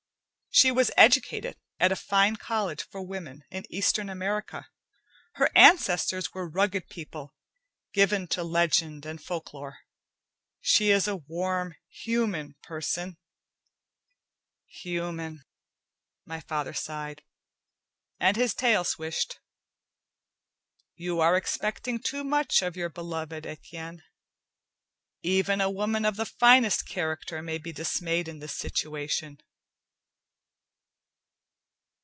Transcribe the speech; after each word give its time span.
"She 0.53 0.69
was 0.69 0.91
educated 0.97 1.55
at 1.79 1.93
a 1.93 1.95
fine 1.95 2.35
college 2.35 2.81
for 2.83 3.01
women 3.01 3.45
in 3.49 3.63
Eastern 3.71 4.09
America. 4.09 4.67
Her 5.35 5.49
ancestors 5.55 6.33
were 6.33 6.47
rugged 6.49 6.89
people, 6.89 7.33
given 7.93 8.27
to 8.27 8.43
legend 8.43 9.05
and 9.05 9.23
folklore. 9.23 9.77
She 10.59 10.89
is 10.91 11.07
a 11.07 11.15
warm, 11.15 11.77
human 11.87 12.55
person" 12.63 13.15
"Human," 14.83 15.41
my 16.25 16.41
father 16.41 16.73
sighed, 16.73 17.23
and 18.19 18.35
his 18.35 18.53
tail 18.53 18.83
swished. 18.83 19.39
"You 20.95 21.21
are 21.21 21.37
expecting 21.37 21.97
too 21.97 22.25
much 22.25 22.61
of 22.61 22.75
your 22.75 22.89
beloved, 22.89 23.45
Etienne. 23.45 24.03
Even 25.23 25.61
a 25.61 25.69
woman 25.71 26.03
of 26.03 26.17
the 26.17 26.25
finest 26.25 26.85
character 26.85 27.41
may 27.41 27.57
be 27.57 27.71
dismayed 27.71 28.27
in 28.27 28.39
this 28.39 28.53
situation." 28.57 29.37